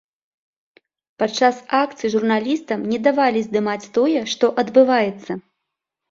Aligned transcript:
Падчас 1.23 1.57
акцый 1.79 2.09
журналістам 2.13 2.79
не 2.93 2.99
давалі 3.07 3.43
здымаць 3.47 3.91
тое, 3.99 4.23
што 4.33 4.45
адбываецца. 4.63 5.37